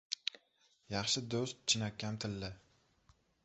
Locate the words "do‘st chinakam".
1.35-2.19